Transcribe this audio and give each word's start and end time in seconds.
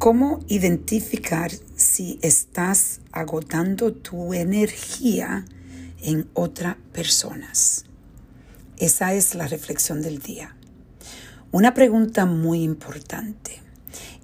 ¿Cómo 0.00 0.40
identificar 0.48 1.50
si 1.76 2.18
estás 2.22 3.02
agotando 3.12 3.92
tu 3.92 4.32
energía 4.32 5.44
en 6.00 6.26
otras 6.32 6.76
personas? 6.90 7.84
Esa 8.78 9.12
es 9.12 9.34
la 9.34 9.46
reflexión 9.46 10.00
del 10.00 10.20
día. 10.20 10.56
Una 11.52 11.74
pregunta 11.74 12.24
muy 12.24 12.62
importante. 12.62 13.60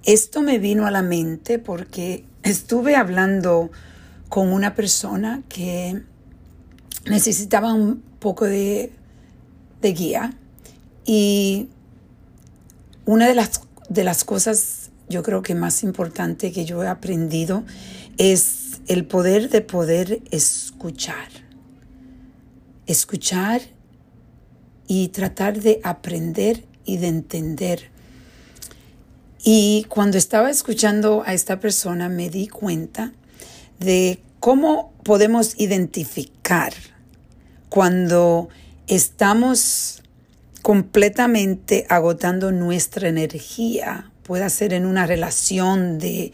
Esto 0.03 0.41
me 0.41 0.57
vino 0.57 0.87
a 0.87 0.91
la 0.91 1.03
mente 1.03 1.59
porque 1.59 2.25
estuve 2.41 2.95
hablando 2.95 3.69
con 4.29 4.51
una 4.51 4.73
persona 4.73 5.43
que 5.47 6.01
necesitaba 7.05 7.75
un 7.75 8.01
poco 8.17 8.45
de, 8.45 8.91
de 9.83 9.93
guía 9.93 10.33
y 11.05 11.69
una 13.05 13.27
de 13.27 13.35
las, 13.35 13.61
de 13.89 14.03
las 14.03 14.23
cosas 14.23 14.89
yo 15.09 15.23
creo 15.23 15.41
que 15.41 15.55
más 15.55 15.83
importante 15.83 16.51
que 16.51 16.65
yo 16.65 16.83
he 16.83 16.87
aprendido 16.87 17.63
es 18.17 18.81
el 18.87 19.05
poder 19.05 19.49
de 19.49 19.61
poder 19.61 20.21
escuchar. 20.31 21.29
Escuchar 22.85 23.61
y 24.87 25.09
tratar 25.09 25.61
de 25.61 25.79
aprender 25.83 26.63
y 26.85 26.97
de 26.97 27.07
entender. 27.07 27.89
Y 29.43 29.85
cuando 29.89 30.17
estaba 30.17 30.49
escuchando 30.49 31.23
a 31.25 31.33
esta 31.33 31.59
persona 31.59 32.09
me 32.09 32.29
di 32.29 32.47
cuenta 32.47 33.13
de 33.79 34.21
cómo 34.39 34.93
podemos 35.03 35.59
identificar 35.59 36.73
cuando 37.69 38.49
estamos 38.87 40.01
completamente 40.61 41.85
agotando 41.89 42.51
nuestra 42.51 43.07
energía 43.07 44.11
pueda 44.27 44.49
ser 44.49 44.73
en 44.73 44.85
una 44.85 45.07
relación 45.07 45.97
de 45.97 46.33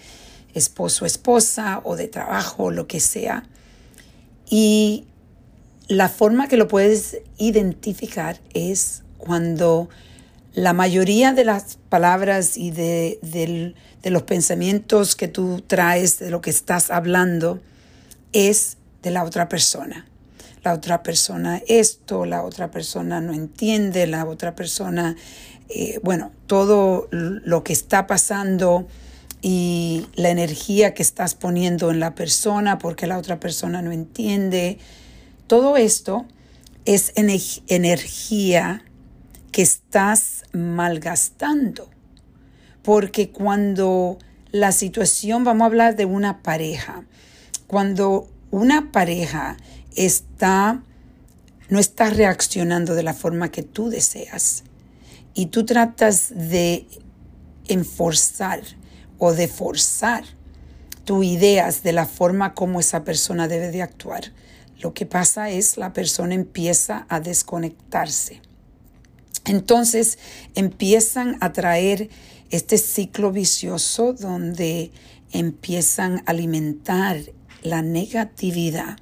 esposo-esposa 0.56 1.82
o 1.84 1.96
de 1.96 2.08
trabajo, 2.08 2.66
o 2.66 2.72
lo 2.72 2.88
que 2.88 3.00
sea. 3.00 3.44
Y 4.50 5.06
la 5.88 6.10
forma 6.10 6.48
que 6.48 6.58
lo 6.58 6.68
puedes 6.68 7.20
identificar 7.38 8.40
es 8.54 9.04
cuando 9.18 9.90
la 10.54 10.74
mayoría 10.74 11.34
de 11.34 11.46
las 11.46 11.78
palabras 11.90 12.58
y 12.58 12.72
de, 12.72 13.20
de, 13.22 14.10
los 14.10 14.24
pensamientos 14.24 15.16
que 15.16 15.28
tú 15.28 15.64
traes, 15.66 16.20
de 16.20 16.30
lo 16.30 16.42
que 16.42 16.50
estás 16.50 16.92
hablando, 16.92 17.62
es 18.34 18.78
de 19.02 19.12
la 19.12 19.24
otra 19.24 19.50
persona. 19.50 20.06
La 20.64 20.74
otra 20.74 21.04
persona 21.04 21.62
esto, 21.68 22.26
la 22.26 22.44
otra 22.44 22.72
persona 22.72 23.20
no 23.20 23.34
entiende, 23.34 24.08
la 24.08 24.26
otra 24.26 24.56
persona 24.56 25.16
eh, 25.70 26.00
bueno, 26.04 26.32
todo 26.46 27.08
lo 27.12 27.64
que 27.64 27.74
está 27.74 28.06
pasando 28.06 28.88
y 29.42 30.06
la 30.16 30.30
energía 30.30 30.94
que 30.94 31.02
estás 31.02 31.36
poniendo 31.36 31.90
en 31.90 32.00
la 32.00 32.16
persona 32.16 32.78
porque 32.78 33.08
la 33.08 33.18
otra 33.18 33.40
persona 33.40 33.82
no 33.82 33.92
entiende, 33.92 34.78
todo 35.48 35.78
esto 35.78 36.26
es 36.86 37.14
energía 37.16 38.84
que 39.52 39.62
estás 39.62 40.44
malgastando. 40.54 41.90
Porque 42.84 43.32
cuando 43.32 44.20
la 44.52 44.74
situación, 44.74 45.44
vamos 45.44 45.64
a 45.64 45.68
hablar 45.68 45.96
de 45.96 46.06
una 46.06 46.44
pareja, 46.44 47.04
cuando 47.68 48.28
una 48.52 48.92
pareja 48.92 49.58
está, 49.96 50.84
no 51.70 51.80
está 51.80 52.10
reaccionando 52.10 52.96
de 52.96 53.04
la 53.04 53.14
forma 53.14 53.52
que 53.52 53.64
tú 53.64 53.90
deseas, 53.90 54.64
y 55.34 55.48
tú 55.48 55.66
tratas 55.66 56.32
de 56.36 56.88
enforzar 57.68 58.62
o 59.18 59.34
de 59.34 59.48
forzar 59.48 60.24
tus 61.06 61.26
ideas 61.26 61.84
de 61.84 61.92
la 61.92 62.06
forma 62.06 62.54
como 62.54 62.80
esa 62.80 63.04
persona 63.04 63.48
debe 63.48 63.72
de 63.72 63.82
actuar, 63.82 64.32
lo 64.80 64.94
que 64.94 65.06
pasa 65.06 65.50
es 65.50 65.78
la 65.78 65.94
persona 65.94 66.34
empieza 66.34 67.06
a 67.10 67.20
desconectarse. 67.20 68.42
Entonces 69.46 70.20
empiezan 70.56 71.38
a 71.42 71.52
traer 71.52 72.10
este 72.50 72.78
ciclo 72.78 73.32
vicioso 73.32 74.14
donde 74.14 74.92
empiezan 75.32 76.20
a 76.20 76.32
alimentar 76.32 77.18
la 77.62 77.82
negatividad 77.82 78.98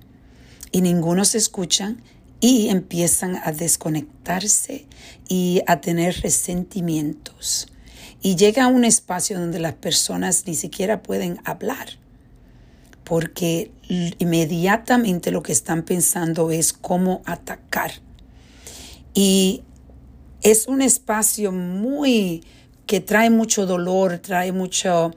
y 0.71 0.81
ninguno 0.81 1.25
se 1.25 1.37
escucha 1.37 1.95
y 2.39 2.69
empiezan 2.69 3.37
a 3.43 3.51
desconectarse 3.51 4.87
y 5.27 5.61
a 5.67 5.79
tener 5.79 6.21
resentimientos. 6.21 7.67
Y 8.21 8.35
llega 8.35 8.65
a 8.65 8.67
un 8.67 8.83
espacio 8.83 9.39
donde 9.39 9.59
las 9.59 9.73
personas 9.73 10.43
ni 10.45 10.55
siquiera 10.55 11.03
pueden 11.03 11.39
hablar, 11.43 11.97
porque 13.03 13.71
inmediatamente 14.19 15.31
lo 15.31 15.43
que 15.43 15.51
están 15.51 15.83
pensando 15.83 16.51
es 16.51 16.73
cómo 16.73 17.21
atacar. 17.25 17.91
Y 19.13 19.63
es 20.41 20.67
un 20.67 20.81
espacio 20.81 21.51
muy 21.51 22.43
que 22.85 22.99
trae 22.99 23.29
mucho 23.29 23.65
dolor, 23.65 24.19
trae 24.19 24.51
mucha 24.51 25.11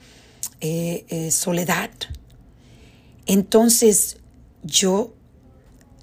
eh, 0.60 1.04
eh, 1.08 1.30
soledad. 1.30 1.90
Entonces 3.26 4.18
yo 4.62 5.14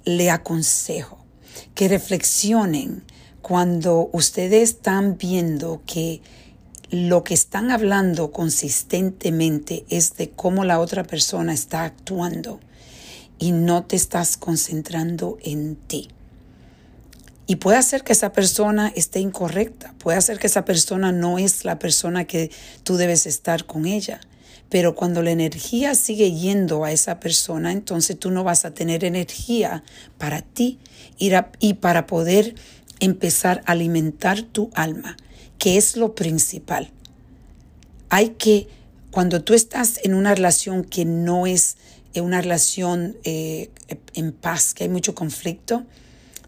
le 0.05 0.29
aconsejo 0.29 1.17
que 1.75 1.87
reflexionen 1.87 3.03
cuando 3.41 4.09
ustedes 4.13 4.69
están 4.69 5.17
viendo 5.17 5.81
que 5.85 6.21
lo 6.89 7.23
que 7.23 7.33
están 7.33 7.71
hablando 7.71 8.31
consistentemente 8.31 9.85
es 9.89 10.15
de 10.17 10.29
cómo 10.29 10.65
la 10.65 10.79
otra 10.79 11.03
persona 11.03 11.53
está 11.53 11.85
actuando 11.85 12.59
y 13.39 13.53
no 13.53 13.85
te 13.85 13.95
estás 13.95 14.37
concentrando 14.37 15.37
en 15.41 15.75
ti. 15.75 16.09
Y 17.47 17.55
puede 17.55 17.81
ser 17.83 18.03
que 18.03 18.13
esa 18.13 18.31
persona 18.31 18.93
esté 18.95 19.19
incorrecta, 19.19 19.93
puede 19.97 20.21
ser 20.21 20.37
que 20.37 20.47
esa 20.47 20.63
persona 20.63 21.11
no 21.11 21.39
es 21.39 21.65
la 21.65 21.79
persona 21.79 22.25
que 22.25 22.51
tú 22.83 22.97
debes 22.97 23.25
estar 23.25 23.65
con 23.65 23.85
ella. 23.85 24.21
Pero 24.71 24.95
cuando 24.95 25.21
la 25.21 25.31
energía 25.31 25.93
sigue 25.95 26.31
yendo 26.31 26.85
a 26.85 26.93
esa 26.93 27.19
persona, 27.19 27.73
entonces 27.73 28.17
tú 28.17 28.31
no 28.31 28.45
vas 28.45 28.63
a 28.63 28.73
tener 28.73 29.03
energía 29.03 29.83
para 30.17 30.41
ti 30.41 30.79
y 31.19 31.73
para 31.73 32.07
poder 32.07 32.55
empezar 33.01 33.61
a 33.65 33.73
alimentar 33.73 34.41
tu 34.43 34.69
alma, 34.73 35.17
que 35.59 35.75
es 35.75 35.97
lo 35.97 36.15
principal. 36.15 36.89
Hay 38.09 38.29
que, 38.29 38.69
cuando 39.11 39.43
tú 39.43 39.53
estás 39.53 39.99
en 40.03 40.13
una 40.13 40.33
relación 40.33 40.85
que 40.85 41.03
no 41.03 41.47
es 41.47 41.75
eh, 42.13 42.21
una 42.21 42.39
relación 42.39 43.17
eh, 43.25 43.71
en 44.13 44.31
paz, 44.31 44.73
que 44.73 44.85
hay 44.85 44.89
mucho 44.89 45.13
conflicto, 45.15 45.85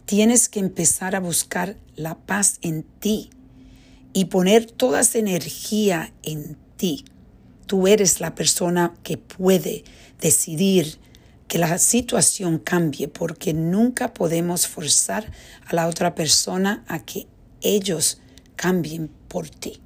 tienes 0.05 0.47
que 0.47 0.59
empezar 0.59 1.13
a 1.15 1.19
buscar 1.19 1.75
la 1.97 2.15
paz 2.15 2.59
en 2.61 2.83
ti 2.83 3.31
y 4.13 4.25
poner 4.25 4.71
toda 4.71 5.01
esa 5.01 5.17
energía 5.17 6.13
en 6.23 6.55
ti. 6.77 7.03
Tú 7.65 7.87
eres 7.87 8.19
la 8.19 8.35
persona 8.35 8.93
que 9.03 9.17
puede 9.17 9.83
decidir 10.19 10.99
que 11.47 11.57
la 11.57 11.77
situación 11.77 12.57
cambie 12.57 13.07
porque 13.07 13.53
nunca 13.53 14.13
podemos 14.13 14.67
forzar 14.67 15.31
a 15.65 15.75
la 15.75 15.87
otra 15.87 16.15
persona 16.15 16.83
a 16.87 16.99
que 17.05 17.27
ellos 17.61 18.19
cambien 18.55 19.09
por 19.27 19.49
ti. 19.49 19.81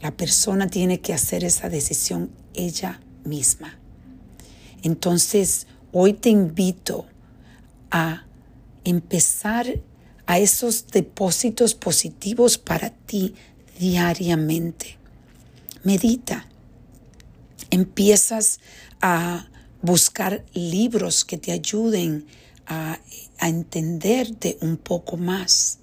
La 0.00 0.16
persona 0.16 0.68
tiene 0.68 1.00
que 1.00 1.12
hacer 1.12 1.44
esa 1.44 1.68
decisión 1.68 2.30
ella 2.54 3.00
misma. 3.24 3.78
Entonces, 4.82 5.66
hoy 5.92 6.14
te 6.14 6.30
invito 6.30 7.06
a 7.90 8.24
empezar 8.84 9.80
a 10.26 10.38
esos 10.38 10.86
depósitos 10.86 11.74
positivos 11.74 12.56
para 12.56 12.90
ti 12.90 13.34
diariamente. 13.78 14.96
Medita, 15.82 16.46
empiezas 17.70 18.60
a 19.00 19.48
buscar 19.82 20.44
libros 20.52 21.24
que 21.24 21.38
te 21.38 21.52
ayuden 21.52 22.26
a, 22.66 22.98
entenderte 23.42 24.58
un 24.60 24.76
poco 24.76 25.16
más. 25.16 25.78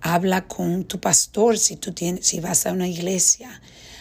Habla 0.00 0.46
con 0.46 0.84
tu 0.84 1.00
pastor 1.00 1.58
si 1.58 1.74
tú 1.74 1.92
tienes, 1.92 2.24
si 2.24 2.38
vas 2.38 2.64
a 2.64 2.70
una 2.72 2.86
iglesia. 2.86 3.60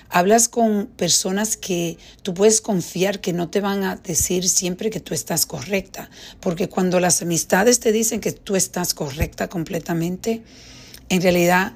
Hablas 0.10 0.48
con 0.48 0.86
personas 0.86 1.58
que 1.58 1.98
tú 2.22 2.36
puedes 2.36 2.62
confiar 2.62 3.22
que 3.22 3.34
no 3.34 3.50
te 3.50 3.60
van 3.60 3.84
a 3.84 3.96
decir 3.96 4.48
siempre 4.48 4.92
que 4.92 5.00
tú 5.00 5.16
estás 5.16 5.48
correcta, 5.48 6.12
porque 6.42 6.70
cuando 6.70 7.00
las 7.00 7.24
amistades 7.24 7.80
te 7.80 7.92
dicen 7.92 8.20
que 8.20 8.34
tú 8.34 8.56
estás 8.56 8.94
correcta 8.94 9.50
completamente, 9.50 10.44
en 11.10 11.24
realidad 11.24 11.76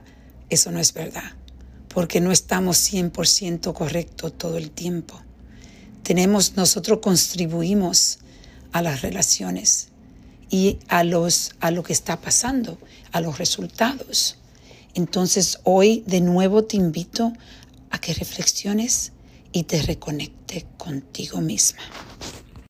eso 0.52 0.70
no 0.72 0.80
es 0.80 0.94
verdad, 0.94 1.34
porque 1.88 2.22
no 2.22 2.32
estamos 2.32 2.78
100% 2.78 3.74
correctos 3.74 4.38
todo 4.38 4.58
el 4.58 4.70
tiempo 4.70 5.24
tenemos, 6.10 6.56
nosotros 6.56 7.02
contribuimos 7.04 8.18
a 8.72 8.82
las 8.82 9.04
relaciones 9.04 9.90
y 10.50 10.80
a, 10.88 11.04
los, 11.04 11.52
a 11.60 11.70
lo 11.70 11.84
que 11.84 11.94
está 11.94 12.20
pasando, 12.20 12.80
a 13.12 13.22
los 13.22 13.38
resultados. 13.38 14.40
Entonces 14.96 15.60
hoy 15.66 16.04
de 16.08 16.22
nuevo 16.22 16.64
te 16.64 16.78
invito 16.78 17.32
a 17.92 18.00
que 18.00 18.16
reflexiones 18.16 19.12
y 19.52 19.66
te 19.66 19.84
reconecte 19.84 20.66
contigo 20.80 21.42
misma. 21.42 21.84